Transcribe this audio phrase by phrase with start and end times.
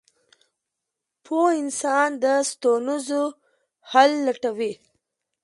[1.25, 3.23] •پوه انسان د ستونزو
[3.91, 4.73] حل لټوي.